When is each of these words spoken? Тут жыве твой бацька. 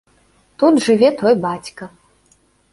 Тут 0.63 0.81
жыве 0.87 1.11
твой 1.21 1.35
бацька. 1.45 1.91